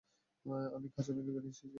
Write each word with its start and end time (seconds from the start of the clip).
আমি 0.75 0.87
খাঁচা 0.95 1.11
ভেঙে 1.13 1.31
বেরিয়ে 1.35 1.51
এসেছি। 1.51 1.67